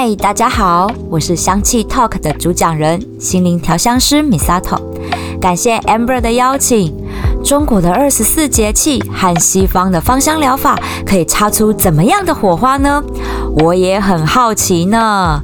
[0.00, 4.78] 嗨，大家好，我是香气 Talk 的主讲人，心灵调香师 Misato。
[5.40, 6.94] 感谢 Amber 的邀请。
[7.42, 13.02] 中国的二十四节气和西方的芳香疗法可以擦出怎么样的火花呢？
[13.56, 15.42] 我也很好奇呢。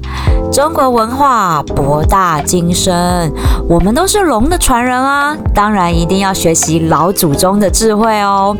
[0.52, 3.32] 中国文化博大精深，
[3.68, 8.56] 我们都是龙的传人啊，当然一定要学习老祖宗的智慧哦。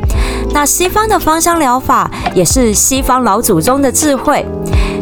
[0.53, 4.45] 那西方的芳香疗法也是西方老祖宗的智慧。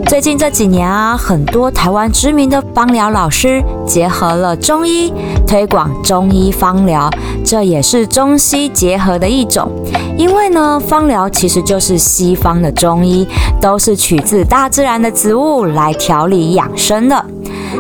[0.07, 5.13] 最近这几年啊，很多台湾知名的芳疗老师结合了中医，
[5.47, 7.11] 推广中医芳疗，
[7.45, 9.71] 这也是中西结合的一种。
[10.19, 13.27] 因为呢，芳疗其实就是西方的中医，
[13.61, 17.25] 都是取自大自然的植物来调理养生的。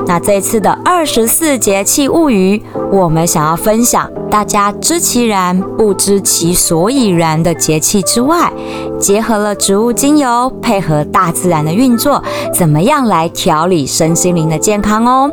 [0.06, 8.52] 那这次的二十四节气物语，我们想要分享大家知其然不知其所以然的节气之外，
[8.98, 15.30] 结合了植物精油配合大自然的运作，怎么样来调理身心灵的健康哦？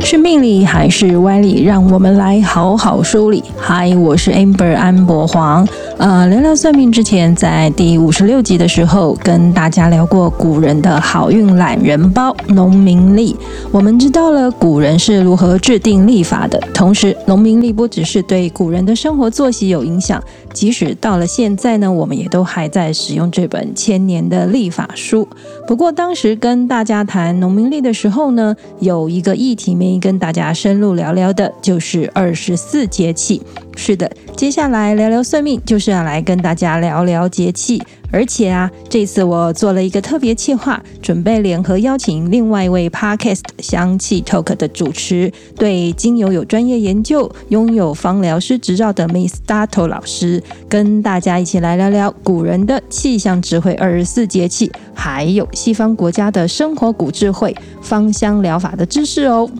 [0.00, 1.64] 是命理还是歪理？
[1.64, 3.42] 让我们来好好梳理。
[3.56, 5.66] 嗨，我是 Amber 安博黄。
[5.98, 13.36] 呃，聊聊算命之前，在第五十六集的时候，跟大家聊过古人的好运懒人包——农民历。
[13.70, 20.20] 我们知道了古人是如何制定历法的，同时，农民历不只是对古人的生活作息有影响，
[20.52, 25.28] 即使到了现在呢，我们也都还在使用这本千年的历法书。
[25.68, 33.40] 不过，当时跟大家谈农民历的时候呢，有一个议题没跟大家深入聊聊的，就是二十四节气。
[33.74, 37.82] 是的，接下来聊聊算命，就是是要来跟大家聊聊节气。
[38.12, 59.50] 而且啊，这次我做了一个特别企划，准备联合邀请另外一位 Podcast 香气 Talk 的主持，对精油有专业研究、拥有芳疗师执照的 Miss Dato 老师，跟大家一起来聊聊古人的气象智慧、二十四节气，还有西方国家的生活古智慧、芳香疗法的知识哦。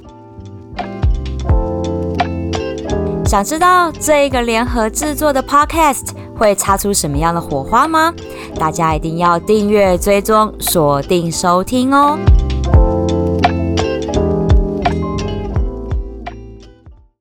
[3.32, 8.12] 想知道这个联合制作的 Podcast 会擦出什么样的火花吗？
[8.56, 12.19] 大家一定要订阅、追踪、锁定收听哦！